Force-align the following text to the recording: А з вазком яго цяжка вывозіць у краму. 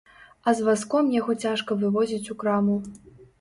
А 0.45 0.53
з 0.59 0.63
вазком 0.67 1.11
яго 1.15 1.35
цяжка 1.43 1.77
вывозіць 1.83 2.23
у 2.37 2.39
краму. 2.41 2.81